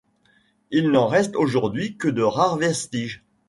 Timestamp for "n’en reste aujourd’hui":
0.89-1.95